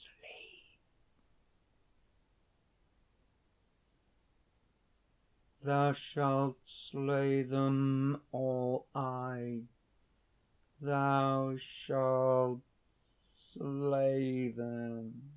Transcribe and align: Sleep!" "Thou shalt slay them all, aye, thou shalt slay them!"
Sleep!" 0.00 0.80
"Thou 5.64 5.92
shalt 5.92 6.58
slay 6.64 7.42
them 7.42 8.22
all, 8.30 8.86
aye, 8.94 9.62
thou 10.80 11.56
shalt 11.56 12.60
slay 13.52 14.52
them!" 14.52 15.32